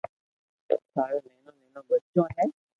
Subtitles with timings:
[0.93, 2.45] ٿاري نينو نينو ٻچو ھي